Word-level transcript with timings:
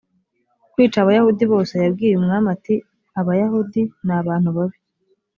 kwica 0.73 0.97
abayahudi 1.01 1.43
bose 1.51 1.73
yabwiye 1.83 2.13
umwami 2.15 2.47
ati 2.55 2.75
abayahudi 3.19 3.81
ni 4.05 4.13
abantu 4.19 4.49
babi 4.55 4.77